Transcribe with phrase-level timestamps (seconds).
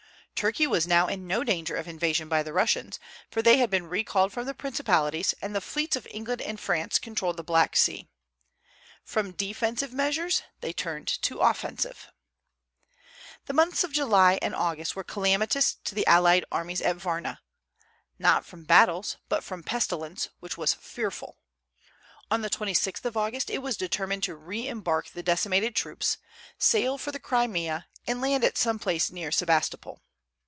[0.33, 3.85] Turkey was now in no danger of invasion by the Russians, for they had been
[3.85, 8.07] recalled from the principalities, and the fleets of England and France controlled the Black Sea.
[9.03, 12.09] From defensive measures they turned to offensive.
[13.45, 17.39] The months of July and August were calamitous to the allied armies at Varna;
[18.17, 21.37] not from battles, but from pestilence, which was fearful.
[22.31, 26.17] On the 26th of August it was determined to re embark the decimated troops,
[26.57, 30.01] sail for the Crimea, and land at some place near Sebastopol.